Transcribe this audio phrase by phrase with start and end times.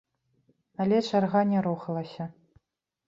[0.85, 2.31] Але чарга не рухалася!